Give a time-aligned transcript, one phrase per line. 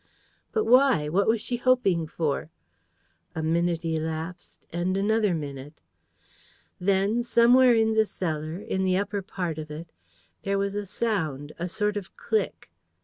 [0.51, 1.09] But why?
[1.09, 2.49] What was she hoping for?
[3.35, 5.79] A minute elapsed; and another minute.
[6.79, 9.91] Then, somewhere in the cellar, in the upper part of it,
[10.41, 12.71] there was a sound, a sort of click.